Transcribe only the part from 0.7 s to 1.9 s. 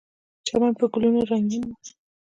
په ګلونو رنګین و.